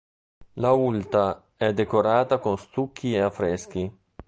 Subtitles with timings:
[0.55, 3.99] L'aulta è decorata con stucchi e affreschi.